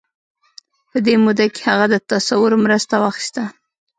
په 0.89 0.97
دې 1.05 1.15
موده 1.23 1.45
کې 1.53 1.61
هغه 1.69 1.85
د 1.93 1.95
تصور 2.11 2.51
مرسته 2.65 2.93
واخيسته. 2.97 3.43